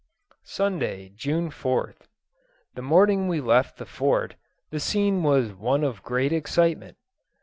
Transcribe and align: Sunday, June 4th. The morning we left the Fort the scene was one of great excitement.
Sunday, 0.49 1.09
June 1.09 1.51
4th. 1.51 2.07
The 2.73 2.81
morning 2.81 3.27
we 3.27 3.39
left 3.39 3.77
the 3.77 3.85
Fort 3.85 4.33
the 4.71 4.79
scene 4.79 5.21
was 5.21 5.53
one 5.53 5.83
of 5.83 6.01
great 6.01 6.33
excitement. 6.33 6.97